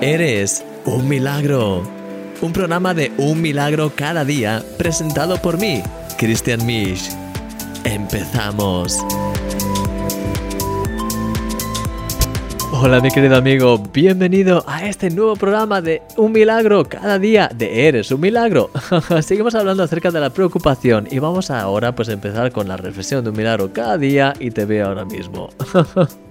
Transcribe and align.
Eres 0.00 0.64
un 0.84 1.08
milagro. 1.08 1.82
Un 2.40 2.52
programa 2.52 2.94
de 2.94 3.10
un 3.18 3.42
milagro 3.42 3.90
cada 3.96 4.24
día 4.24 4.62
presentado 4.78 5.42
por 5.42 5.58
mí, 5.58 5.82
Christian 6.16 6.64
Misch. 6.64 7.10
Empezamos. 7.82 8.96
Hola 12.70 13.00
mi 13.00 13.10
querido 13.10 13.34
amigo, 13.34 13.78
bienvenido 13.92 14.62
a 14.68 14.86
este 14.86 15.10
nuevo 15.10 15.34
programa 15.34 15.82
de 15.82 16.00
Un 16.16 16.30
Milagro 16.30 16.84
cada 16.84 17.18
día 17.18 17.50
de 17.52 17.88
Eres 17.88 18.12
un 18.12 18.20
Milagro. 18.20 18.70
Seguimos 19.22 19.56
hablando 19.56 19.82
acerca 19.82 20.12
de 20.12 20.20
la 20.20 20.30
preocupación 20.30 21.08
y 21.10 21.18
vamos 21.18 21.50
ahora 21.50 21.96
pues 21.96 22.08
a 22.08 22.12
empezar 22.12 22.52
con 22.52 22.68
la 22.68 22.76
reflexión 22.76 23.24
de 23.24 23.30
un 23.30 23.36
milagro 23.36 23.72
cada 23.72 23.98
día 23.98 24.32
y 24.38 24.52
te 24.52 24.64
veo 24.64 24.86
ahora 24.86 25.04
mismo. 25.04 25.48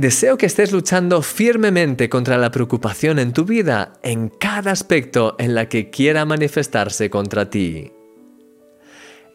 Deseo 0.00 0.38
que 0.38 0.46
estés 0.46 0.72
luchando 0.72 1.20
firmemente 1.20 2.08
contra 2.08 2.38
la 2.38 2.50
preocupación 2.50 3.18
en 3.18 3.34
tu 3.34 3.44
vida, 3.44 3.92
en 4.02 4.30
cada 4.30 4.72
aspecto 4.72 5.36
en 5.38 5.54
la 5.54 5.68
que 5.68 5.90
quiera 5.90 6.24
manifestarse 6.24 7.10
contra 7.10 7.50
ti. 7.50 7.92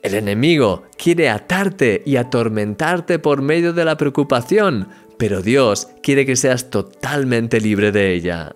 El 0.02 0.16
enemigo 0.16 0.86
quiere 0.98 1.30
atarte 1.30 2.02
y 2.04 2.16
atormentarte 2.16 3.20
por 3.20 3.44
medio 3.44 3.74
de 3.74 3.86
la 3.86 3.96
preocupación, 3.96 4.88
pero 5.20 5.44
Dios 5.44 5.90
quiere 6.02 6.26
que 6.26 6.36
seas 6.36 6.72
totalmente 6.72 7.62
libre 7.62 7.92
de 7.92 8.14
ella. 8.14 8.56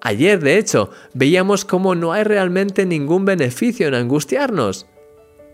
Ayer, 0.00 0.38
de 0.38 0.58
hecho, 0.58 0.90
veíamos 1.12 1.64
cómo 1.64 1.96
no 1.96 2.12
hay 2.12 2.22
realmente 2.22 2.86
ningún 2.86 3.24
beneficio 3.24 3.88
en 3.88 3.94
angustiarnos. 3.94 4.86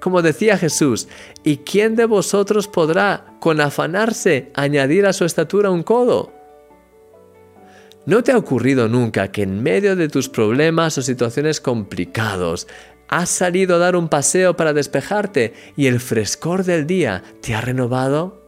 Como 0.00 0.22
decía 0.22 0.56
Jesús, 0.56 1.08
¿y 1.44 1.58
quién 1.58 1.94
de 1.94 2.06
vosotros 2.06 2.68
podrá, 2.68 3.36
con 3.38 3.60
afanarse, 3.60 4.50
añadir 4.54 5.06
a 5.06 5.12
su 5.12 5.24
estatura 5.24 5.70
un 5.70 5.82
codo? 5.82 6.32
¿No 8.06 8.24
te 8.24 8.32
ha 8.32 8.38
ocurrido 8.38 8.88
nunca 8.88 9.30
que 9.30 9.42
en 9.42 9.62
medio 9.62 9.94
de 9.94 10.08
tus 10.08 10.28
problemas 10.28 10.96
o 10.96 11.02
situaciones 11.02 11.60
complicados 11.60 12.66
has 13.08 13.28
salido 13.28 13.76
a 13.76 13.78
dar 13.78 13.94
un 13.94 14.08
paseo 14.08 14.56
para 14.56 14.72
despejarte 14.72 15.52
y 15.76 15.86
el 15.86 16.00
frescor 16.00 16.64
del 16.64 16.86
día 16.86 17.22
te 17.42 17.54
ha 17.54 17.60
renovado? 17.60 18.40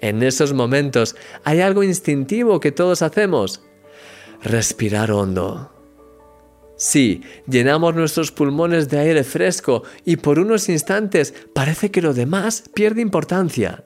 En 0.00 0.24
esos 0.24 0.52
momentos 0.52 1.14
hay 1.44 1.60
algo 1.60 1.84
instintivo 1.84 2.58
que 2.58 2.72
todos 2.72 3.02
hacemos. 3.02 3.62
Respirar 4.42 5.12
hondo. 5.12 5.71
Sí, 6.82 7.22
llenamos 7.46 7.94
nuestros 7.94 8.32
pulmones 8.32 8.88
de 8.88 8.98
aire 8.98 9.22
fresco 9.22 9.84
y 10.04 10.16
por 10.16 10.40
unos 10.40 10.68
instantes 10.68 11.32
parece 11.54 11.92
que 11.92 12.02
lo 12.02 12.12
demás 12.12 12.64
pierde 12.74 13.00
importancia. 13.00 13.84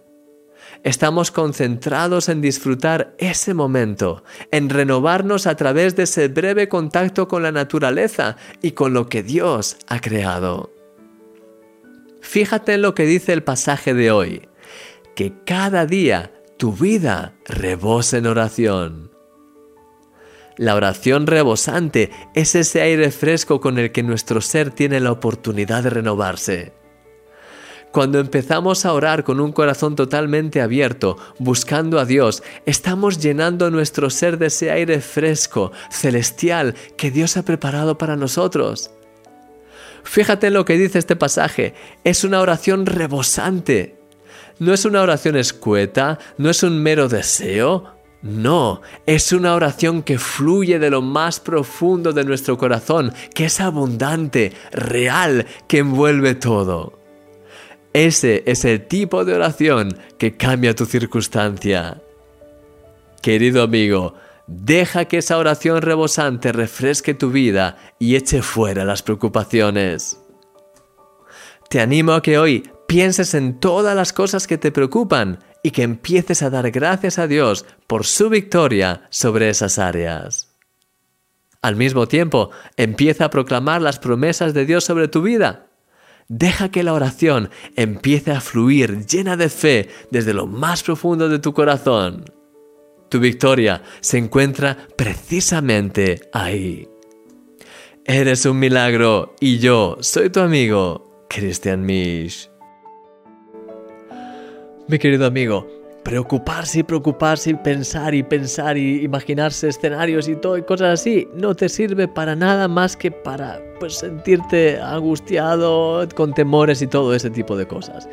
Estamos 0.82 1.30
concentrados 1.30 2.30
en 2.30 2.40
disfrutar 2.40 3.14
ese 3.18 3.52
momento, 3.52 4.24
en 4.50 4.70
renovarnos 4.70 5.46
a 5.46 5.56
través 5.56 5.94
de 5.94 6.04
ese 6.04 6.28
breve 6.28 6.70
contacto 6.70 7.28
con 7.28 7.42
la 7.42 7.52
naturaleza 7.52 8.38
y 8.62 8.70
con 8.70 8.94
lo 8.94 9.10
que 9.10 9.22
Dios 9.22 9.76
ha 9.88 10.00
creado. 10.00 10.72
Fíjate 12.22 12.72
en 12.72 12.80
lo 12.80 12.94
que 12.94 13.04
dice 13.04 13.34
el 13.34 13.42
pasaje 13.42 13.92
de 13.92 14.10
hoy, 14.10 14.48
que 15.14 15.34
cada 15.44 15.84
día 15.84 16.32
tu 16.56 16.72
vida 16.72 17.34
rebose 17.44 18.16
en 18.16 18.26
oración. 18.26 19.15
La 20.58 20.74
oración 20.74 21.26
rebosante 21.26 22.10
es 22.34 22.54
ese 22.54 22.80
aire 22.80 23.10
fresco 23.10 23.60
con 23.60 23.78
el 23.78 23.92
que 23.92 24.02
nuestro 24.02 24.40
ser 24.40 24.70
tiene 24.70 25.00
la 25.00 25.12
oportunidad 25.12 25.82
de 25.82 25.90
renovarse. 25.90 26.72
Cuando 27.92 28.18
empezamos 28.18 28.84
a 28.84 28.92
orar 28.92 29.24
con 29.24 29.40
un 29.40 29.52
corazón 29.52 29.96
totalmente 29.96 30.60
abierto, 30.60 31.16
buscando 31.38 31.98
a 31.98 32.04
Dios, 32.04 32.42
estamos 32.66 33.18
llenando 33.18 33.70
nuestro 33.70 34.10
ser 34.10 34.38
de 34.38 34.46
ese 34.46 34.70
aire 34.70 35.00
fresco, 35.00 35.72
celestial, 35.90 36.74
que 36.96 37.10
Dios 37.10 37.36
ha 37.36 37.42
preparado 37.42 37.96
para 37.96 38.16
nosotros. 38.16 38.90
Fíjate 40.04 40.48
en 40.48 40.54
lo 40.54 40.64
que 40.64 40.78
dice 40.78 40.98
este 40.98 41.16
pasaje, 41.16 41.74
es 42.04 42.22
una 42.24 42.40
oración 42.40 42.86
rebosante. 42.86 43.96
No 44.58 44.72
es 44.72 44.84
una 44.84 45.02
oración 45.02 45.36
escueta, 45.36 46.18
no 46.38 46.48
es 46.48 46.62
un 46.62 46.82
mero 46.82 47.08
deseo, 47.08 47.95
no, 48.26 48.82
es 49.06 49.32
una 49.32 49.54
oración 49.54 50.02
que 50.02 50.18
fluye 50.18 50.78
de 50.78 50.90
lo 50.90 51.00
más 51.00 51.38
profundo 51.38 52.12
de 52.12 52.24
nuestro 52.24 52.58
corazón, 52.58 53.12
que 53.34 53.44
es 53.44 53.60
abundante, 53.60 54.52
real, 54.72 55.46
que 55.68 55.78
envuelve 55.78 56.34
todo. 56.34 56.98
Ese 57.92 58.42
es 58.46 58.64
el 58.64 58.86
tipo 58.86 59.24
de 59.24 59.34
oración 59.34 59.96
que 60.18 60.36
cambia 60.36 60.74
tu 60.74 60.86
circunstancia. 60.86 62.02
Querido 63.22 63.62
amigo, 63.62 64.14
deja 64.46 65.06
que 65.06 65.18
esa 65.18 65.38
oración 65.38 65.80
rebosante 65.80 66.52
refresque 66.52 67.14
tu 67.14 67.30
vida 67.30 67.76
y 67.98 68.16
eche 68.16 68.42
fuera 68.42 68.84
las 68.84 69.02
preocupaciones. 69.02 70.20
Te 71.68 71.80
animo 71.80 72.12
a 72.12 72.22
que 72.22 72.38
hoy 72.38 72.68
pienses 72.86 73.34
en 73.34 73.60
todas 73.60 73.96
las 73.96 74.12
cosas 74.12 74.46
que 74.46 74.58
te 74.58 74.72
preocupan 74.72 75.38
y 75.66 75.72
que 75.72 75.82
empieces 75.82 76.44
a 76.44 76.50
dar 76.50 76.70
gracias 76.70 77.18
a 77.18 77.26
Dios 77.26 77.66
por 77.88 78.06
su 78.06 78.28
victoria 78.28 79.02
sobre 79.10 79.48
esas 79.48 79.80
áreas. 79.80 80.54
Al 81.60 81.74
mismo 81.74 82.06
tiempo, 82.06 82.50
empieza 82.76 83.24
a 83.24 83.30
proclamar 83.30 83.82
las 83.82 83.98
promesas 83.98 84.54
de 84.54 84.64
Dios 84.64 84.84
sobre 84.84 85.08
tu 85.08 85.22
vida. 85.22 85.66
Deja 86.28 86.70
que 86.70 86.84
la 86.84 86.92
oración 86.92 87.50
empiece 87.74 88.30
a 88.30 88.40
fluir 88.40 89.06
llena 89.06 89.36
de 89.36 89.48
fe 89.48 89.88
desde 90.12 90.34
lo 90.34 90.46
más 90.46 90.84
profundo 90.84 91.28
de 91.28 91.40
tu 91.40 91.52
corazón. 91.52 92.26
Tu 93.08 93.18
victoria 93.18 93.82
se 93.98 94.18
encuentra 94.18 94.76
precisamente 94.94 96.28
ahí. 96.32 96.88
Eres 98.04 98.46
un 98.46 98.60
milagro 98.60 99.34
y 99.40 99.58
yo 99.58 99.96
soy 99.98 100.30
tu 100.30 100.38
amigo, 100.38 101.26
Christian 101.28 101.84
Misch. 101.84 102.55
Mi 104.88 105.00
querido 105.00 105.26
amigo, 105.26 105.66
preocuparse 106.04 106.78
y 106.78 106.82
preocuparse 106.84 107.50
y 107.50 107.54
pensar 107.54 108.14
y 108.14 108.22
pensar 108.22 108.78
y 108.78 109.02
imaginarse 109.02 109.66
escenarios 109.66 110.28
y 110.28 110.36
todo 110.36 110.56
y 110.56 110.62
cosas 110.62 111.00
así 111.00 111.26
no 111.34 111.56
te 111.56 111.68
sirve 111.68 112.06
para 112.06 112.36
nada 112.36 112.68
más 112.68 112.96
que 112.96 113.10
para 113.10 113.60
pues 113.80 113.94
sentirte 113.98 114.78
angustiado 114.80 116.06
con 116.14 116.32
temores 116.32 116.82
y 116.82 116.86
todo 116.86 117.12
ese 117.14 117.30
tipo 117.30 117.56
de 117.56 117.66
cosas. 117.66 118.08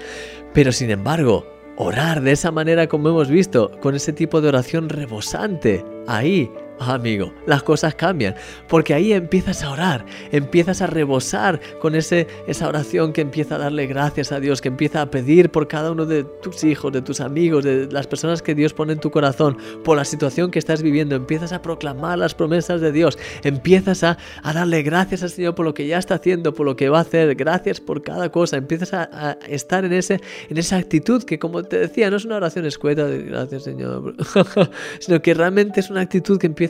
Pero 0.55 0.71
sin 0.71 0.89
embargo, 0.89 1.45
orar 1.77 2.21
de 2.21 2.31
esa 2.31 2.49
manera 2.49 2.87
como 2.87 3.09
hemos 3.09 3.29
visto, 3.29 3.69
con 3.79 3.93
ese 3.93 4.11
tipo 4.11 4.41
de 4.41 4.47
oración 4.47 4.89
rebosante, 4.89 5.85
ahí 6.07 6.49
amigo, 6.79 7.33
las 7.45 7.63
cosas 7.63 7.95
cambian, 7.95 8.35
porque 8.67 8.93
ahí 8.93 9.13
empiezas 9.13 9.63
a 9.63 9.71
orar, 9.71 10.05
empiezas 10.31 10.81
a 10.81 10.87
rebosar 10.87 11.59
con 11.79 11.95
ese, 11.95 12.27
esa 12.47 12.67
oración 12.67 13.13
que 13.13 13.21
empieza 13.21 13.55
a 13.55 13.57
darle 13.57 13.87
gracias 13.87 14.31
a 14.31 14.39
Dios, 14.39 14.61
que 14.61 14.69
empieza 14.69 15.01
a 15.01 15.11
pedir 15.11 15.49
por 15.49 15.67
cada 15.67 15.91
uno 15.91 16.05
de 16.05 16.23
tus 16.23 16.63
hijos, 16.63 16.91
de 16.91 17.01
tus 17.01 17.21
amigos, 17.21 17.63
de 17.63 17.87
las 17.91 18.07
personas 18.07 18.41
que 18.41 18.55
Dios 18.55 18.73
pone 18.73 18.93
en 18.93 18.99
tu 18.99 19.11
corazón, 19.11 19.57
por 19.83 19.97
la 19.97 20.05
situación 20.05 20.51
que 20.51 20.59
estás 20.59 20.81
viviendo, 20.81 21.15
empiezas 21.15 21.53
a 21.53 21.61
proclamar 21.61 22.17
las 22.17 22.35
promesas 22.35 22.81
de 22.81 22.91
Dios, 22.91 23.17
empiezas 23.43 24.03
a, 24.03 24.17
darle 24.43 24.83
gracias 24.83 25.23
al 25.23 25.29
Señor 25.29 25.55
por 25.55 25.65
lo 25.65 25.73
que 25.73 25.87
ya 25.87 25.97
está 25.97 26.15
haciendo, 26.15 26.53
por 26.53 26.65
lo 26.65 26.75
que 26.75 26.89
va 26.89 26.99
a 26.99 27.01
hacer, 27.01 27.35
gracias 27.35 27.79
por 27.79 28.03
cada 28.03 28.31
cosa, 28.31 28.57
empiezas 28.57 28.93
a, 28.93 29.37
estar 29.47 29.85
en, 29.85 29.93
ese, 29.93 30.21
en 30.49 30.57
esa 30.57 30.77
actitud 30.77 31.23
que 31.23 31.39
como 31.39 31.63
te 31.63 31.79
decía, 31.79 32.09
no 32.09 32.17
es 32.17 32.25
una 32.25 32.35
oración 32.35 32.65
escueta 32.65 33.05
de 33.05 33.23
gracias 33.23 33.63
Señor, 33.63 34.15
sino 34.99 35.21
que 35.21 35.33
realmente 35.33 35.79
es 35.79 35.89
una 35.89 36.01
actitud 36.01 36.37
que 36.37 36.47
empieza 36.47 36.62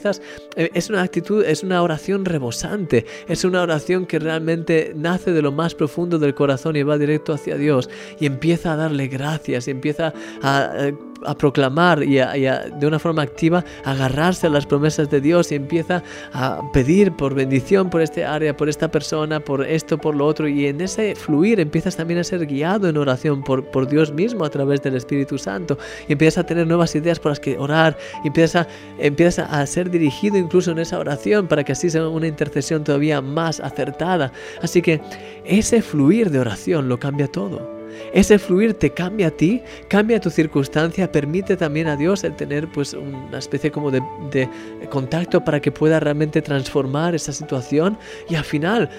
eh, 0.55 0.69
es 0.73 0.89
una 0.89 1.01
actitud, 1.01 1.43
es 1.43 1.63
una 1.63 1.81
oración 1.81 2.25
rebosante, 2.25 3.05
es 3.27 3.43
una 3.43 3.61
oración 3.61 4.05
que 4.05 4.19
realmente 4.19 4.93
nace 4.95 5.31
de 5.31 5.41
lo 5.41 5.51
más 5.51 5.75
profundo 5.75 6.19
del 6.19 6.33
corazón 6.33 6.75
y 6.75 6.83
va 6.83 6.97
directo 6.97 7.33
hacia 7.33 7.57
Dios 7.57 7.89
y 8.19 8.25
empieza 8.25 8.73
a 8.73 8.75
darle 8.75 9.07
gracias 9.07 9.67
y 9.67 9.71
empieza 9.71 10.13
a 10.41 10.73
eh, 10.75 10.93
a 11.25 11.35
proclamar 11.35 12.03
y, 12.03 12.17
de 12.17 12.87
una 12.87 12.99
forma 12.99 13.21
activa 13.21 13.63
agarrarse 13.83 14.47
a 14.47 14.49
las 14.49 14.65
promesas 14.65 15.09
de 15.09 15.21
Dios 15.21 15.51
y 15.51 15.55
empieza 15.55 16.03
a 16.33 16.61
pedir 16.71 17.13
por 17.13 17.33
bendición 17.33 17.89
por 17.89 18.01
este 18.01 18.25
área, 18.25 18.55
por 18.55 18.69
esta 18.69 18.89
persona, 18.89 19.39
por 19.39 19.65
esto, 19.65 19.97
por 19.97 20.15
lo 20.15 20.25
otro. 20.25 20.47
Y 20.47 20.67
en 20.67 20.81
ese 20.81 21.15
fluir 21.15 21.59
empiezas 21.59 21.95
también 21.95 22.19
a 22.19 22.23
ser 22.23 22.45
guiado 22.45 22.87
en 22.87 22.97
oración 22.97 23.43
por, 23.43 23.65
por 23.65 23.87
Dios 23.87 24.11
mismo 24.11 24.45
a 24.45 24.49
través 24.49 24.81
del 24.81 24.95
Espíritu 24.95 25.37
Santo. 25.37 25.77
Y 26.07 26.13
empiezas 26.13 26.43
a 26.43 26.45
tener 26.45 26.67
nuevas 26.67 26.95
ideas 26.95 27.19
por 27.19 27.31
las 27.31 27.39
que 27.39 27.57
orar. 27.57 27.97
Y 28.23 28.27
empiezas 28.27 28.65
a, 28.65 28.67
empiezas 28.99 29.47
a 29.49 29.65
ser 29.65 29.82
dirigido 29.89 30.37
incluso 30.37 30.71
en 30.71 30.79
esa 30.79 30.99
oración 30.99 31.47
para 31.47 31.63
que 31.63 31.71
así 31.71 31.89
sea 31.89 32.07
una 32.07 32.27
intercesión 32.27 32.83
todavía 32.83 33.21
más 33.21 33.59
acertada. 33.59 34.31
Así 34.61 34.81
que 34.81 35.01
ese 35.45 35.81
fluir 35.81 36.29
de 36.29 36.39
oración 36.39 36.89
lo 36.89 36.99
cambia 36.99 37.27
todo. 37.27 37.73
Ese 38.13 38.39
fluir 38.39 38.73
te 38.73 38.89
cambia 38.91 39.27
a 39.27 39.31
ti, 39.31 39.61
cambia 39.87 40.19
tu 40.19 40.29
circunstancia, 40.29 41.11
permite 41.11 41.55
también 41.57 41.87
a 41.87 41.95
Dios 41.95 42.23
el 42.23 42.35
tener 42.35 42.67
pues 42.71 42.93
una 42.93 43.37
especie 43.37 43.71
como 43.71 43.91
de, 43.91 44.01
de 44.31 44.49
contacto 44.89 45.43
para 45.43 45.59
que 45.59 45.71
pueda 45.71 45.99
realmente 45.99 46.41
transformar 46.41 47.15
esa 47.15 47.31
situación 47.31 47.97
y 48.29 48.35
al 48.35 48.43
final 48.43 48.89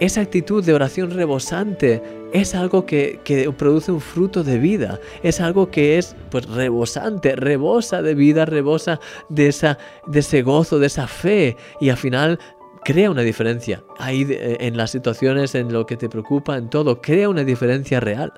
esa 0.00 0.20
actitud 0.20 0.64
de 0.64 0.74
oración 0.74 1.10
rebosante 1.10 2.02
es 2.32 2.54
algo 2.54 2.84
que, 2.84 3.20
produce 3.56 3.92
un 3.92 4.00
fruto 4.00 4.42
de 4.42 4.58
vida, 4.58 4.98
es 5.22 5.40
algo 5.40 5.70
que 5.70 5.98
es 5.98 6.16
pues 6.30 6.46
rebosante, 6.48 7.36
rebosa 7.36 8.02
de 8.02 8.14
vida, 8.14 8.44
rebosa 8.44 8.98
de, 9.28 9.48
esa, 9.48 9.78
de 10.06 10.20
ese 10.20 10.42
gozo, 10.42 10.78
de 10.78 10.88
esa 10.88 11.06
fe 11.06 11.56
y 11.80 11.90
al 11.90 11.96
final 11.96 12.38
crea 12.84 13.10
una 13.10 13.22
diferencia 13.22 13.82
ahí 13.98 14.26
en 14.28 14.76
las 14.76 14.90
situaciones, 14.90 15.54
en 15.54 15.72
lo 15.72 15.86
que 15.86 15.96
te 15.96 16.08
preocupa, 16.08 16.56
en 16.56 16.68
todo, 16.68 17.00
crea 17.00 17.28
una 17.28 17.44
diferencia 17.44 18.00
real. 18.00 18.32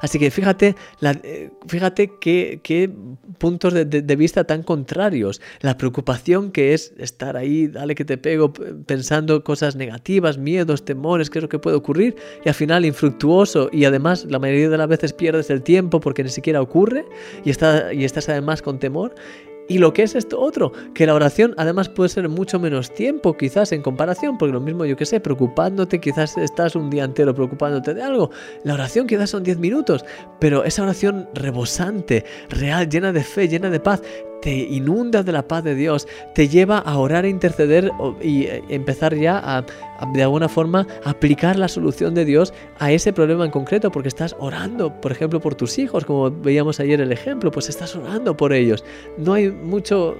Así 0.00 0.18
que 0.18 0.30
fíjate, 0.30 0.76
eh, 1.02 1.50
fíjate 1.66 2.12
qué, 2.20 2.90
puntos 3.38 3.74
de, 3.74 4.16
vista 4.16 4.44
tan 4.44 4.62
contrarios. 4.62 5.40
La 5.60 5.76
preocupación 5.76 6.50
que 6.50 6.74
es 6.74 6.92
estar 6.98 7.36
ahí, 7.36 7.68
dale 7.68 7.94
que 7.94 8.04
te 8.04 8.18
pego, 8.18 8.52
pensando 8.52 9.44
cosas 9.44 9.76
negativas, 9.76 10.38
miedos, 10.38 10.84
temores, 10.84 11.30
qué 11.30 11.38
es 11.38 11.42
lo 11.42 11.48
que 11.48 11.58
puede 11.58 11.76
ocurrir, 11.76 12.16
y 12.44 12.48
al 12.48 12.54
final 12.54 12.84
infructuoso, 12.84 13.70
y 13.72 13.84
además 13.84 14.26
la 14.28 14.38
mayoría 14.38 14.68
de 14.68 14.78
las 14.78 14.88
veces 14.88 15.12
pierdes 15.12 15.50
el 15.50 15.62
tiempo 15.62 16.00
porque 16.00 16.24
ni 16.24 16.30
siquiera 16.30 16.60
ocurre, 16.60 17.04
y, 17.44 17.50
y 17.50 18.04
estás 18.04 18.28
además 18.28 18.62
con 18.62 18.78
temor. 18.78 19.14
Y 19.68 19.78
lo 19.78 19.92
que 19.92 20.02
es 20.02 20.14
esto 20.14 20.40
otro, 20.40 20.72
que 20.94 21.06
la 21.06 21.14
oración 21.14 21.54
además 21.58 21.88
puede 21.88 22.08
ser 22.08 22.28
mucho 22.28 22.58
menos 22.58 22.92
tiempo 22.92 23.36
quizás 23.36 23.70
en 23.72 23.82
comparación, 23.82 24.38
porque 24.38 24.52
lo 24.52 24.60
mismo 24.60 24.86
yo 24.86 24.96
que 24.96 25.04
sé, 25.04 25.20
preocupándote, 25.20 26.00
quizás 26.00 26.36
estás 26.38 26.74
un 26.74 26.88
día 26.88 27.04
entero 27.04 27.34
preocupándote 27.34 27.92
de 27.92 28.02
algo, 28.02 28.30
la 28.64 28.74
oración 28.74 29.06
quizás 29.06 29.30
son 29.30 29.42
10 29.42 29.58
minutos, 29.58 30.04
pero 30.40 30.64
esa 30.64 30.82
oración 30.82 31.28
rebosante, 31.34 32.24
real, 32.48 32.88
llena 32.88 33.12
de 33.12 33.22
fe, 33.22 33.46
llena 33.46 33.68
de 33.68 33.80
paz, 33.80 34.02
te 34.40 34.54
inunda 34.54 35.22
de 35.22 35.32
la 35.32 35.46
paz 35.46 35.64
de 35.64 35.74
Dios, 35.74 36.06
te 36.34 36.48
lleva 36.48 36.78
a 36.78 36.98
orar 36.98 37.24
e 37.24 37.28
interceder 37.28 37.90
y 38.22 38.44
eh, 38.44 38.62
empezar 38.68 39.14
ya 39.14 39.40
a, 39.42 39.64
de 40.12 40.22
alguna 40.22 40.48
forma 40.48 40.86
aplicar 41.04 41.56
la 41.58 41.68
solución 41.68 42.14
de 42.14 42.24
Dios 42.24 42.52
a 42.78 42.92
ese 42.92 43.12
problema 43.12 43.44
en 43.44 43.50
concreto, 43.50 43.90
porque 43.90 44.08
estás 44.08 44.36
orando, 44.38 44.92
por 45.00 45.12
ejemplo, 45.12 45.40
por 45.40 45.54
tus 45.54 45.78
hijos, 45.78 46.04
como 46.04 46.30
veíamos 46.30 46.80
ayer 46.80 47.00
el 47.00 47.12
ejemplo, 47.12 47.50
pues 47.50 47.68
estás 47.68 47.96
orando 47.96 48.36
por 48.36 48.52
ellos. 48.52 48.84
No 49.16 49.34
hay 49.34 49.50
mucho, 49.50 50.16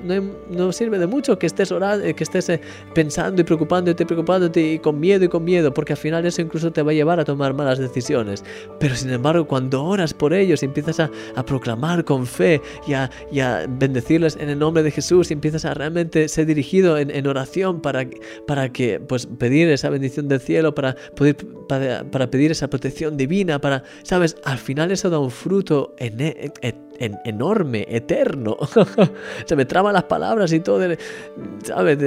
no, 0.48 0.72
sirve 0.72 0.98
de 0.98 1.06
mucho 1.06 1.38
que 1.38 1.46
estés 1.46 1.70
orando, 1.70 2.04
que 2.14 2.24
estés 2.24 2.48
eh, 2.48 2.60
pensando 2.94 3.40
y 3.40 3.44
preocupándote, 3.44 4.04
preocupándote 4.04 4.60
y 4.60 4.78
con 4.78 4.98
miedo 4.98 5.24
y 5.24 5.28
con 5.28 5.44
miedo, 5.44 5.72
porque 5.72 5.92
al 5.92 5.98
final 5.98 6.26
eso 6.26 6.42
incluso 6.42 6.72
te 6.72 6.82
va 6.82 6.90
a 6.90 6.94
llevar 6.94 7.20
a 7.20 7.24
tomar 7.24 7.54
malas 7.54 7.78
decisiones. 7.78 8.44
Pero 8.80 8.96
sin 8.96 9.10
embargo, 9.10 9.46
cuando 9.46 9.84
oras 9.84 10.12
por 10.12 10.32
ellos 10.32 10.62
y 10.62 10.66
empiezas 10.66 11.00
a, 11.00 11.10
proclamar 11.48 12.04
con 12.04 12.26
fe 12.26 12.60
y 12.86 12.92
a, 12.92 13.10
y 13.32 13.40
a 13.40 13.64
bendecir 13.68 14.07
en 14.16 14.48
el 14.48 14.58
nombre 14.58 14.82
de 14.82 14.90
Jesús 14.90 15.30
y 15.30 15.34
empiezas 15.34 15.64
a 15.64 15.74
realmente 15.74 16.28
ser 16.28 16.46
dirigido 16.46 16.98
en, 16.98 17.26
oración 17.26 17.80
para, 17.80 18.06
para 18.46 18.72
que, 18.72 19.00
pues, 19.00 19.26
pedir 19.26 19.68
esa 19.68 19.90
bendición 19.90 20.28
del 20.28 20.40
cielo, 20.40 20.74
para, 20.74 20.96
poder, 21.14 21.36
para, 21.68 22.30
pedir 22.30 22.50
esa 22.50 22.68
protección 22.68 23.16
divina, 23.16 23.60
para, 23.60 23.84
¿sabes? 24.02 24.36
Al 24.44 24.58
final 24.58 24.90
eso 24.90 25.10
da 25.10 25.18
un 25.18 25.30
fruto 25.30 25.94
enorme, 27.24 27.86
eterno. 27.88 28.56
Se 29.44 29.56
me 29.56 29.64
traban 29.66 29.92
las 29.92 30.04
palabras 30.04 30.52
y 30.52 30.60
todo, 30.60 30.80
¿sabes? 31.64 31.98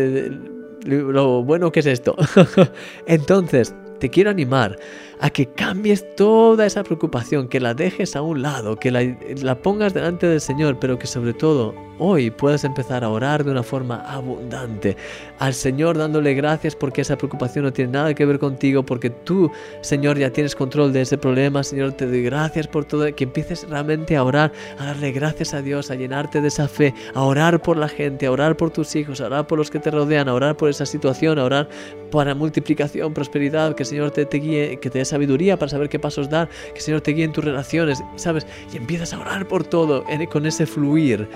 lo 0.85 1.43
bueno 1.43 1.71
que 1.71 1.81
es 1.81 1.85
esto. 1.85 2.15
Entonces, 3.05 3.75
te 3.99 4.09
quiero 4.09 4.31
animar 4.31 4.79
a 5.21 5.29
que 5.29 5.45
cambies 5.45 6.03
toda 6.15 6.65
esa 6.65 6.83
preocupación, 6.83 7.47
que 7.47 7.59
la 7.59 7.75
dejes 7.75 8.15
a 8.15 8.23
un 8.23 8.41
lado, 8.41 8.75
que 8.75 8.89
la, 8.89 9.55
pongas 9.61 9.93
delante 9.93 10.25
del 10.25 10.41
Señor, 10.41 10.79
pero 10.79 10.97
que 10.97 11.05
sobre 11.05 11.33
todo 11.33 11.75
hoy 11.99 12.31
puedas 12.31 12.63
empezar 12.63 13.03
a 13.03 13.09
orar 13.09 13.43
de 13.43 13.51
una 13.51 13.61
forma 13.61 13.97
abundante. 14.07 14.97
Al 15.37 15.53
Señor 15.53 15.99
dándole 15.99 16.33
gracias 16.33 16.75
porque 16.75 17.01
esa 17.01 17.15
preocupación 17.15 17.65
no 17.65 17.71
tiene 17.71 17.91
nada 17.91 18.15
que 18.15 18.25
ver 18.25 18.39
contigo, 18.39 18.83
porque 18.83 19.11
tú, 19.11 19.51
Señor, 19.81 20.17
ya 20.17 20.31
tienes 20.31 20.55
control 20.55 20.91
de 20.91 21.01
ese 21.01 21.19
problema, 21.19 21.63
Señor, 21.63 21.91
te 21.91 22.07
doy 22.07 22.23
gracias 22.23 22.67
por 22.67 22.85
todo, 22.85 23.13
que 23.15 23.25
empieces 23.25 23.69
realmente 23.69 24.15
a 24.15 24.23
orar, 24.23 24.51
a 24.79 24.85
darle 24.85 25.11
gracias 25.11 25.53
a 25.53 25.61
Dios, 25.61 25.91
a 25.91 25.95
llenarte 25.95 26.41
de 26.41 26.47
esa 26.47 26.67
fe, 26.67 26.95
a 27.13 27.21
orar 27.21 27.61
por 27.61 27.77
la 27.77 27.87
gente, 27.87 28.25
a 28.25 28.31
orar 28.31 28.57
por 28.57 28.71
tus 28.71 28.95
hijos, 28.95 29.21
a 29.21 29.27
orar 29.27 29.45
por 29.45 29.59
los 29.59 29.69
que 29.69 29.77
te 29.77 29.91
rodean, 29.91 30.27
a 30.27 30.33
orar 30.33 30.57
por 30.57 30.71
esa 30.71 30.87
situación, 30.87 31.37
a 31.37 31.43
orar 31.43 31.69
para 32.09 32.33
multiplicación, 32.33 33.13
prosperidad, 33.13 33.75
que 33.75 33.83
el 33.83 33.87
Señor 33.87 34.09
te, 34.09 34.25
te 34.25 34.37
guíe, 34.37 34.79
que 34.79 34.89
te 34.89 34.97
dé 34.97 35.05
sabiduría 35.11 35.57
para 35.57 35.69
saber 35.69 35.89
qué 35.89 35.99
pasos 35.99 36.29
dar, 36.29 36.49
que 36.49 36.79
el 36.79 36.81
Señor 36.81 37.01
te 37.01 37.11
guíe 37.11 37.25
en 37.25 37.33
tus 37.33 37.43
relaciones, 37.43 38.03
¿sabes? 38.15 38.47
Y 38.73 38.77
empiezas 38.77 39.13
a 39.13 39.19
orar 39.19 39.47
por 39.47 39.63
todo 39.63 40.03
con 40.31 40.45
ese 40.45 40.65
fluir. 40.65 41.27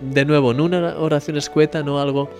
De 0.00 0.24
nuevo, 0.24 0.52
no 0.54 0.64
una 0.64 0.98
oración 0.98 1.36
escueta, 1.36 1.82
no 1.82 1.98
algo 1.98 2.30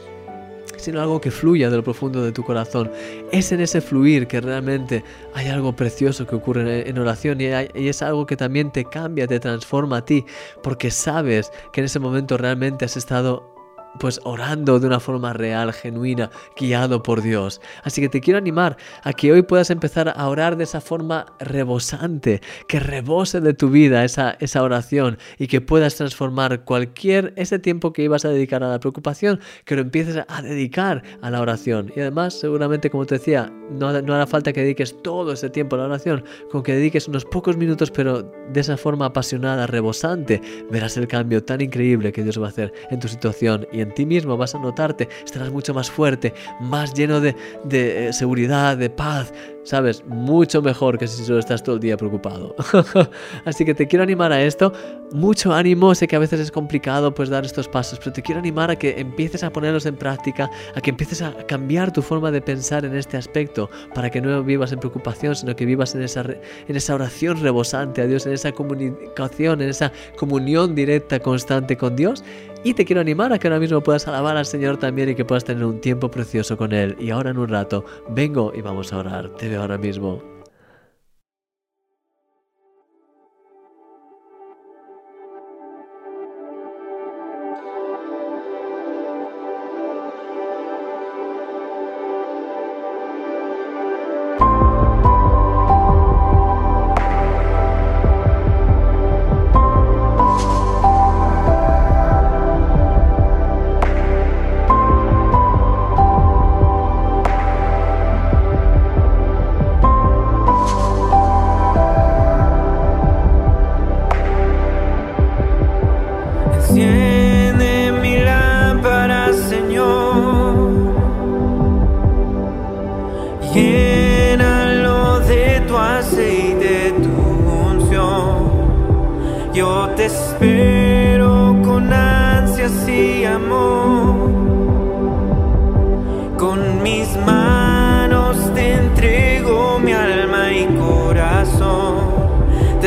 sino 0.83 1.01
algo 1.01 1.21
que 1.21 1.31
fluya 1.31 1.71
de 1.71 1.77
lo 1.77 1.85
profundo 1.85 2.25
de 2.25 2.33
tu 2.33 2.43
corazón. 2.43 2.91
Es 3.31 3.53
en 3.53 3.61
ese 3.61 3.81
fluir 3.81 4.27
que 4.27 4.41
realmente 4.41 5.05
hay 5.33 5.47
algo 5.47 5.75
precioso 5.77 6.27
que 6.27 6.35
ocurre 6.35 6.89
en 6.89 6.99
oración 6.99 7.41
y, 7.41 7.47
es 7.47 8.03
algo 8.03 8.27
que 8.27 8.37
también 8.37 8.73
te 8.73 8.85
cambia, 8.85 9.27
te 9.27 9.39
transforma 9.39 9.99
a 9.99 10.05
ti, 10.05 10.25
porque 10.63 10.91
sabes 10.91 11.53
que 11.73 11.81
en 11.81 11.85
ese 11.85 12.01
momento 12.01 12.37
realmente 12.37 12.85
has 12.85 12.97
estado 12.97 13.52
pues 13.99 14.21
orando 14.25 14.81
de 14.81 14.87
una 14.87 15.01
forma 15.01 15.33
real, 15.33 15.73
genuina, 15.73 16.31
guiado 16.59 17.03
por 17.03 17.23
Dios. 17.23 17.61
Así 17.85 18.01
que 18.01 18.09
te 18.09 18.21
quiero 18.21 18.39
animar 18.39 18.77
a 19.03 19.13
que 19.13 19.33
hoy 19.33 19.43
puedas 19.43 19.71
empezar 19.71 20.13
a 20.15 20.29
orar 20.29 20.57
de 20.57 20.65
esa 20.65 20.81
forma 20.81 21.27
rebosante, 21.39 22.41
que 22.69 22.81
rebose 22.81 23.41
de 23.41 23.55
tu 23.55 23.71
vida 23.71 24.05
esa, 24.05 24.37
esa 24.41 24.63
oración 24.63 25.19
y 25.39 25.47
que 25.47 25.61
puedas 25.61 25.95
transformar 25.95 26.65
cualquier 26.65 27.33
ese 27.37 27.59
tiempo 27.59 27.93
que 27.93 28.03
ibas 28.03 28.25
a 28.25 28.31
dedicar 28.31 28.63
a 28.63 28.69
la 28.69 28.81
preocupación, 28.81 29.41
que 29.65 29.77
lo 29.77 29.83
empieces 29.83 30.25
a 30.27 30.43
dedicar 30.43 31.03
a 31.21 31.31
la 31.31 31.41
oración. 31.41 31.93
Y 31.95 32.01
además, 32.01 32.35
seguramente, 32.35 32.91
como 32.91 33.07
te 33.07 33.17
decía, 33.17 33.53
no, 33.71 34.01
no 34.03 34.15
hará 34.15 34.27
falta 34.27 34.53
que 34.53 34.61
dediques 34.61 35.01
todo 35.03 35.33
ese 35.33 35.51
tiempo 35.51 35.77
a 35.77 35.81
la 35.81 35.85
oración, 35.87 36.25
con 36.51 36.63
que 36.63 36.75
dediques 36.75 37.09
unos 37.09 37.25
pocos 37.25 37.57
minutos, 37.57 37.91
pero 37.91 38.23
de 38.23 38.61
esa 38.61 38.77
forma 38.77 39.07
apasionada, 39.07 39.67
rebosante, 39.67 40.41
verás 40.71 40.97
el 40.97 41.09
cambio 41.09 41.45
tan 41.45 41.61
increíble 41.61 42.13
que 42.13 42.23
Dios 42.23 42.41
va 42.41 42.47
a 42.47 42.51
hacer 42.51 42.73
en 42.91 43.01
tu 43.01 43.09
situación 43.09 43.67
y 43.73 43.82
en 43.83 43.95
ti 43.95 44.07
mismo 44.07 44.37
vas 44.37 44.55
a 44.55 44.59
notarte, 44.59 45.09
estarás 45.25 45.51
mucho 45.51 45.75
más 45.75 45.91
fuerte, 45.91 46.35
más 46.61 46.95
lleno 46.95 47.21
de, 47.21 47.37
de 47.65 48.09
eh, 48.09 48.13
seguridad, 48.13 48.77
de 48.77 48.91
paz, 48.91 49.33
¿sabes? 49.65 50.05
Mucho 50.07 50.63
mejor 50.63 50.99
que 50.99 51.07
si 51.07 51.25
solo 51.25 51.39
estás 51.39 51.63
todo 51.63 51.77
el 51.77 51.81
día 51.81 51.97
preocupado. 51.97 52.55
Así 53.45 53.65
que 53.65 53.75
te 53.75 53.87
quiero 53.87 54.03
animar 54.03 54.33
a 54.33 54.43
esto. 54.43 54.73
Mucho 55.13 55.53
ánimo, 55.53 55.95
sé 55.95 56.09
que 56.09 56.17
a 56.17 56.19
veces 56.19 56.41
es 56.41 56.51
complicado 56.51 57.15
pues 57.15 57.29
dar 57.29 57.45
estos 57.45 57.69
pasos, 57.69 57.99
pero 57.99 58.13
te 58.13 58.23
quiero 58.23 58.41
animar 58.41 58.71
a 58.71 58.77
que 58.77 58.99
empieces 58.99 59.45
a 59.45 59.51
ponerlos 59.51 59.87
en 59.87 59.97
práctica, 59.97 60.51
a 60.75 60.81
que 60.81 60.91
empieces 60.91 61.21
a 61.23 61.33
cambiar 61.47 61.93
tu 61.93 62.03
forma 62.03 62.31
de 62.31 62.41
pensar 62.41 62.85
en 62.85 62.97
este 62.97 63.17
aspecto, 63.17 63.69
para 63.95 64.11
que 64.11 64.21
no 64.21 64.43
vivas 64.43 64.73
en 64.73 64.79
preocupación, 64.79 65.37
sino 65.37 65.55
que 65.55 65.67
vivas 65.67 65.95
en 65.95 66.03
esa, 66.03 66.23
en 66.23 66.77
esa 66.77 66.95
oración 66.95 67.41
rebosante 67.41 68.01
a 68.01 68.07
Dios, 68.07 68.27
en 68.27 68.33
esa 68.33 68.53
comunicación, 68.53 69.61
en 69.61 69.69
esa 69.69 69.93
comunión 70.17 70.75
directa, 70.75 71.21
constante 71.21 71.77
con 71.77 71.95
Dios 71.95 72.25
y 72.65 72.75
te 72.75 72.85
quiero 72.85 73.01
animar 73.01 73.33
a 73.33 73.39
que 73.39 73.49
ahora 73.49 73.61
mismo 73.61 73.81
puedas 73.81 74.07
alabar 74.09 74.37
al 74.37 74.47
Señor 74.47 74.77
también 74.77 75.11
y 75.11 75.15
que 75.15 75.25
puedas 75.25 75.45
tener 75.45 75.65
un 75.65 75.81
tiempo 75.81 76.11
precioso 76.11 76.57
con 76.57 76.73
Él. 76.73 76.97
Y 76.99 77.11
ahora 77.11 77.31
en 77.31 77.39
un 77.39 77.49
rato 77.49 77.85
vengo 78.09 78.53
y 78.55 78.61
vamos 78.61 78.93
a 78.93 78.99
orar. 78.99 79.31
Te 79.31 79.49
veo 79.49 79.61
ahora 79.61 79.79
mismo. 79.79 80.32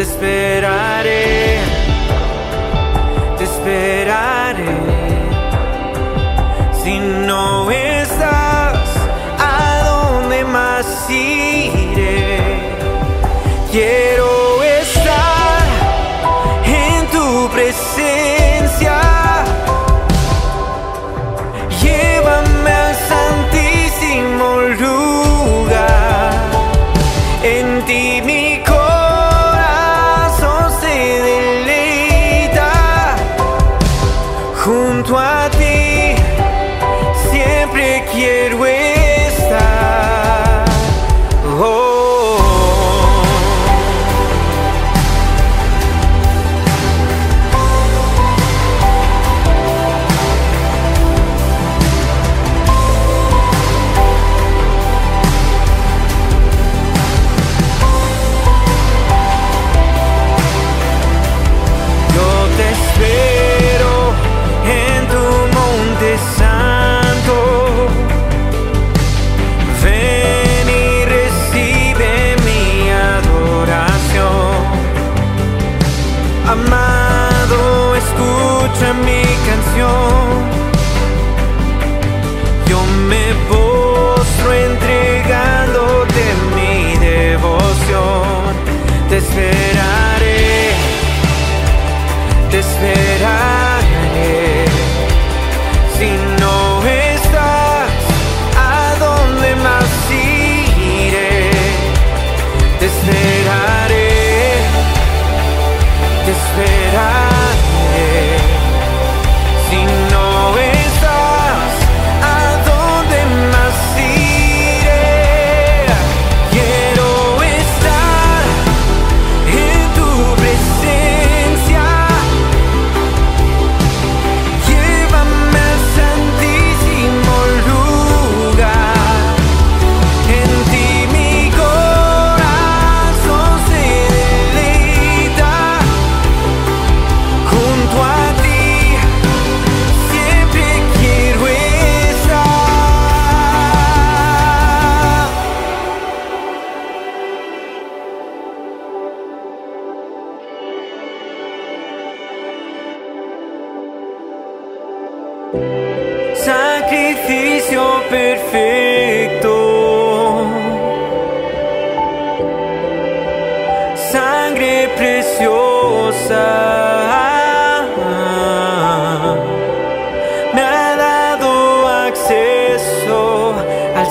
esperaré, 0.05 1.59
te 3.38 3.43
esperaré. 3.43 4.75
Si 6.81 7.00
no 7.00 7.71
estás, 7.71 8.88
¿a 9.39 9.83
dónde 9.89 10.45
más 10.45 10.85
iré? 11.09 12.39
Quiero 13.71 14.63
estar 14.81 15.65
en 16.83 17.07
tu 17.15 17.50
presencia. 17.55 18.97
Llévame 21.81 22.71
al 22.71 22.95
santísimo 23.12 24.47
lugar, 24.83 26.33
en 27.43 27.67
ti 27.88 28.21
mi 28.24 28.54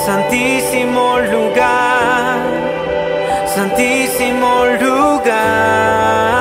santísimo 0.05 1.17
lugar. 1.33 2.37
Santísimo 3.55 4.65
lugar. 4.79 6.34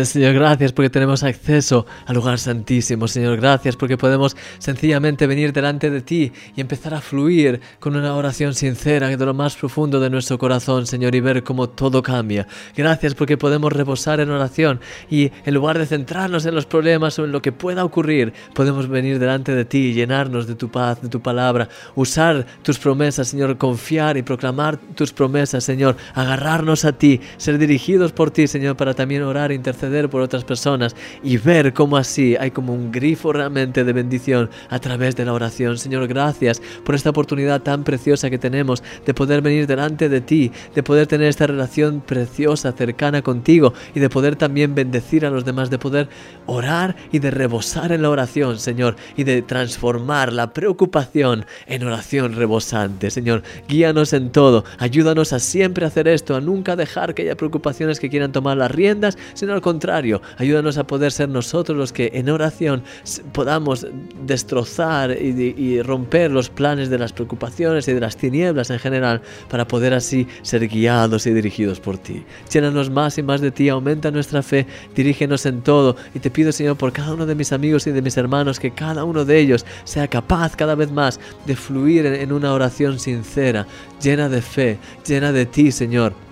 Amén, 0.00 0.06
Señor, 0.06 0.32
gracias 0.32 0.72
porque 0.72 0.88
tenemos 0.88 1.22
acceso 1.22 1.84
al 2.06 2.14
lugar 2.14 2.38
santísimo, 2.38 3.06
Señor, 3.06 3.36
gracias 3.36 3.76
porque 3.76 3.98
podemos 3.98 4.34
sencillamente 4.58 5.26
venir 5.26 5.52
delante 5.52 5.90
de 5.90 6.00
ti 6.00 6.32
y 6.56 6.60
empezar 6.62 6.94
a 6.94 7.02
fluir 7.02 7.60
con 7.80 7.94
una 7.94 8.14
oración 8.14 8.54
sincera 8.54 9.08
de 9.14 9.26
lo 9.26 9.34
más 9.34 9.56
profundo 9.56 10.00
de 10.00 10.08
nuestro 10.08 10.38
corazón, 10.38 10.86
Señor, 10.86 11.14
y 11.14 11.20
ver 11.20 11.42
cómo 11.42 11.68
todo 11.68 12.02
cambia. 12.02 12.46
Gracias 12.74 13.14
porque 13.14 13.36
podemos 13.36 13.74
reposar 13.74 14.20
en 14.20 14.30
oración 14.30 14.80
y 15.10 15.32
en 15.44 15.52
lugar 15.52 15.78
de 15.78 15.84
centrarnos 15.84 16.46
en 16.46 16.54
los 16.54 16.64
problemas 16.64 17.18
o 17.18 17.26
en 17.26 17.32
lo 17.32 17.42
que 17.42 17.52
pueda 17.52 17.84
ocurrir, 17.84 18.32
podemos 18.54 18.88
venir 18.88 19.18
delante 19.18 19.54
de 19.54 19.66
ti 19.66 19.88
y 19.88 19.92
llenarnos 19.92 20.46
de 20.46 20.54
tu 20.54 20.70
paz, 20.70 21.02
de 21.02 21.10
tu 21.10 21.20
palabra, 21.20 21.68
usar 21.94 22.46
tus 22.62 22.78
promesas, 22.78 23.28
Señor, 23.28 23.58
confiar 23.58 24.16
y 24.16 24.22
proclamar 24.22 24.78
tus 24.78 25.12
promesas, 25.12 25.62
Señor, 25.62 25.98
agarrarnos 26.14 26.86
a 26.86 26.92
ti, 26.92 27.20
ser 27.36 27.58
dirigidos 27.58 28.12
por 28.12 28.30
ti, 28.30 28.46
Señor, 28.46 28.78
para 28.78 28.94
también 28.94 29.24
orar 29.24 29.52
e 29.52 29.56
interceder 29.56 29.90
por 30.08 30.22
otras 30.22 30.44
personas 30.44 30.96
y 31.22 31.36
ver 31.36 31.74
cómo 31.74 31.96
así 31.96 32.36
hay 32.36 32.50
como 32.50 32.72
un 32.72 32.90
grifo 32.90 33.32
realmente 33.32 33.84
de 33.84 33.92
bendición 33.92 34.50
a 34.68 34.78
través 34.78 35.16
de 35.16 35.24
la 35.24 35.32
oración. 35.32 35.78
Señor, 35.78 36.06
gracias 36.08 36.62
por 36.84 36.94
esta 36.94 37.10
oportunidad 37.10 37.62
tan 37.62 37.84
preciosa 37.84 38.30
que 38.30 38.38
tenemos 38.38 38.82
de 39.04 39.14
poder 39.14 39.42
venir 39.42 39.66
delante 39.66 40.08
de 40.08 40.20
ti, 40.20 40.52
de 40.74 40.82
poder 40.82 41.06
tener 41.06 41.28
esta 41.28 41.46
relación 41.46 42.00
preciosa, 42.00 42.72
cercana 42.72 43.22
contigo 43.22 43.74
y 43.94 44.00
de 44.00 44.08
poder 44.08 44.36
también 44.36 44.74
bendecir 44.74 45.26
a 45.26 45.30
los 45.30 45.44
demás, 45.44 45.70
de 45.70 45.78
poder 45.78 46.08
orar 46.46 46.96
y 47.12 47.18
de 47.18 47.30
rebosar 47.30 47.92
en 47.92 48.02
la 48.02 48.10
oración, 48.10 48.58
Señor, 48.58 48.96
y 49.16 49.24
de 49.24 49.42
transformar 49.42 50.32
la 50.32 50.52
preocupación 50.52 51.46
en 51.66 51.84
oración 51.84 52.34
rebosante. 52.34 53.10
Señor, 53.10 53.42
guíanos 53.68 54.12
en 54.12 54.30
todo, 54.30 54.64
ayúdanos 54.78 55.32
a 55.32 55.38
siempre 55.38 55.86
hacer 55.86 56.08
esto, 56.08 56.36
a 56.36 56.40
nunca 56.40 56.76
dejar 56.76 57.14
que 57.14 57.22
haya 57.22 57.36
preocupaciones 57.36 58.00
que 58.00 58.10
quieran 58.10 58.32
tomar 58.32 58.56
las 58.56 58.70
riendas, 58.70 59.18
sino 59.34 59.52
al 59.52 59.60
contrario, 59.60 59.79
ayúdanos 60.38 60.78
a 60.78 60.84
poder 60.84 61.12
ser 61.12 61.28
nosotros 61.28 61.76
los 61.76 61.92
que 61.92 62.10
en 62.14 62.28
oración 62.28 62.82
podamos 63.32 63.86
destrozar 64.26 65.10
y, 65.12 65.54
y 65.56 65.82
romper 65.82 66.30
los 66.30 66.50
planes 66.50 66.90
de 66.90 66.98
las 66.98 67.12
preocupaciones 67.12 67.88
y 67.88 67.92
de 67.92 68.00
las 68.00 68.16
tinieblas 68.16 68.70
en 68.70 68.78
general 68.78 69.22
para 69.48 69.66
poder 69.66 69.94
así 69.94 70.26
ser 70.42 70.68
guiados 70.68 71.26
y 71.26 71.32
dirigidos 71.32 71.80
por 71.80 71.98
ti. 71.98 72.24
Llénanos 72.52 72.90
más 72.90 73.18
y 73.18 73.22
más 73.22 73.40
de 73.40 73.50
ti, 73.50 73.68
aumenta 73.68 74.10
nuestra 74.10 74.42
fe, 74.42 74.66
dirígenos 74.94 75.46
en 75.46 75.62
todo 75.62 75.96
y 76.14 76.18
te 76.18 76.30
pido 76.30 76.52
Señor 76.52 76.76
por 76.76 76.92
cada 76.92 77.14
uno 77.14 77.26
de 77.26 77.34
mis 77.34 77.52
amigos 77.52 77.86
y 77.86 77.92
de 77.92 78.02
mis 78.02 78.16
hermanos 78.16 78.60
que 78.60 78.72
cada 78.72 79.04
uno 79.04 79.24
de 79.24 79.38
ellos 79.38 79.64
sea 79.84 80.08
capaz 80.08 80.56
cada 80.56 80.74
vez 80.74 80.90
más 80.90 81.20
de 81.46 81.56
fluir 81.56 82.06
en, 82.06 82.14
en 82.14 82.32
una 82.32 82.52
oración 82.52 82.98
sincera, 82.98 83.66
llena 84.02 84.28
de 84.28 84.42
fe, 84.42 84.78
llena 85.06 85.32
de 85.32 85.46
ti 85.46 85.72
Señor 85.72 86.29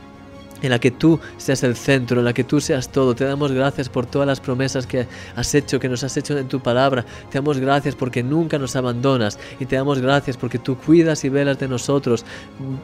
en 0.62 0.70
la 0.70 0.78
que 0.78 0.90
tú 0.90 1.18
seas 1.36 1.62
el 1.62 1.76
centro, 1.76 2.18
en 2.18 2.24
la 2.24 2.32
que 2.32 2.44
tú 2.44 2.60
seas 2.60 2.90
todo. 2.90 3.14
Te 3.14 3.24
damos 3.24 3.52
gracias 3.52 3.88
por 3.88 4.06
todas 4.06 4.26
las 4.26 4.40
promesas 4.40 4.86
que 4.86 5.06
has 5.36 5.54
hecho, 5.54 5.80
que 5.80 5.88
nos 5.88 6.04
has 6.04 6.16
hecho 6.16 6.36
en 6.36 6.48
tu 6.48 6.60
palabra. 6.60 7.04
Te 7.30 7.38
damos 7.38 7.58
gracias 7.58 7.94
porque 7.94 8.22
nunca 8.22 8.58
nos 8.58 8.76
abandonas 8.76 9.38
y 9.58 9.66
te 9.66 9.76
damos 9.76 10.00
gracias 10.00 10.36
porque 10.36 10.58
tú 10.58 10.76
cuidas 10.76 11.24
y 11.24 11.28
velas 11.28 11.58
de 11.58 11.68
nosotros, 11.68 12.24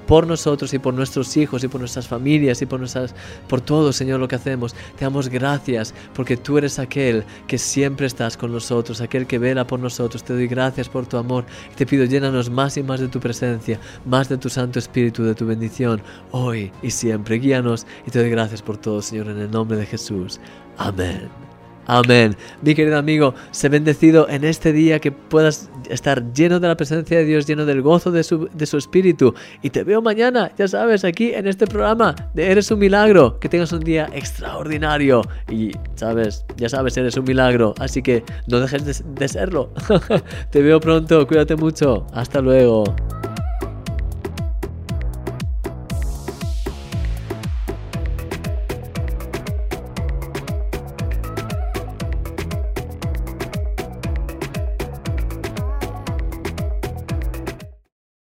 por 0.06 0.26
nosotros 0.26 0.72
y 0.74 0.78
por 0.78 0.94
nuestros 0.94 1.36
hijos 1.36 1.64
y 1.64 1.68
por 1.68 1.80
nuestras 1.80 2.08
familias 2.08 2.62
y 2.62 2.66
por 2.66 2.80
nuestras 2.80 3.14
por 3.48 3.60
todo, 3.60 3.92
Señor, 3.92 4.20
lo 4.20 4.28
que 4.28 4.36
hacemos. 4.36 4.74
Te 4.96 5.04
damos 5.04 5.28
gracias 5.28 5.94
porque 6.14 6.36
tú 6.36 6.58
eres 6.58 6.78
aquel 6.78 7.24
que 7.46 7.58
siempre 7.58 8.06
estás 8.06 8.36
con 8.36 8.52
nosotros, 8.52 9.00
aquel 9.00 9.26
que 9.26 9.38
vela 9.38 9.66
por 9.66 9.80
nosotros. 9.80 10.22
Te 10.24 10.32
doy 10.32 10.46
gracias 10.46 10.88
por 10.88 11.06
tu 11.06 11.16
amor 11.16 11.44
te 11.76 11.86
pido 11.86 12.04
llénanos 12.04 12.50
más 12.50 12.76
y 12.76 12.82
más 12.82 13.00
de 13.00 13.08
tu 13.08 13.20
presencia, 13.20 13.78
más 14.04 14.28
de 14.28 14.38
tu 14.38 14.48
Santo 14.48 14.78
Espíritu, 14.78 15.24
de 15.24 15.34
tu 15.34 15.46
bendición, 15.46 16.02
hoy 16.30 16.72
y 16.82 16.90
siempre. 16.90 17.38
Guíanos 17.38 17.63
y 18.06 18.10
te 18.10 18.18
doy 18.18 18.30
gracias 18.30 18.62
por 18.62 18.76
todo, 18.76 19.02
Señor, 19.02 19.28
en 19.28 19.38
el 19.38 19.50
nombre 19.50 19.76
de 19.76 19.86
Jesús. 19.86 20.40
Amén. 20.76 21.28
Amén. 21.86 22.36
Mi 22.62 22.74
querido 22.74 22.96
amigo, 22.96 23.34
sé 23.50 23.68
bendecido 23.68 24.28
en 24.28 24.44
este 24.44 24.72
día 24.72 24.98
que 25.00 25.12
puedas 25.12 25.70
estar 25.90 26.32
lleno 26.32 26.58
de 26.60 26.68
la 26.68 26.76
presencia 26.76 27.18
de 27.18 27.24
Dios, 27.24 27.46
lleno 27.46 27.66
del 27.66 27.82
gozo 27.82 28.10
de 28.10 28.22
su, 28.24 28.48
de 28.52 28.66
su 28.66 28.78
espíritu. 28.78 29.34
Y 29.62 29.70
te 29.70 29.84
veo 29.84 30.00
mañana, 30.00 30.50
ya 30.56 30.66
sabes, 30.66 31.04
aquí 31.04 31.34
en 31.34 31.46
este 31.46 31.66
programa 31.66 32.14
de 32.32 32.50
Eres 32.50 32.70
un 32.70 32.78
Milagro. 32.78 33.38
Que 33.38 33.48
tengas 33.48 33.72
un 33.72 33.80
día 33.80 34.08
extraordinario. 34.12 35.22
Y, 35.50 35.72
sabes, 35.94 36.44
ya 36.56 36.68
sabes, 36.68 36.96
eres 36.96 37.16
un 37.16 37.24
milagro. 37.24 37.74
Así 37.78 38.02
que 38.02 38.24
no 38.46 38.60
dejes 38.60 38.84
de, 38.84 39.10
de 39.20 39.28
serlo. 39.28 39.70
te 40.50 40.62
veo 40.62 40.80
pronto, 40.80 41.26
cuídate 41.26 41.56
mucho. 41.56 42.06
Hasta 42.12 42.40
luego. 42.40 42.84